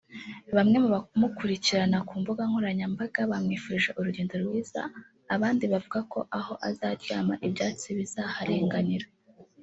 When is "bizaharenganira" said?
7.97-9.07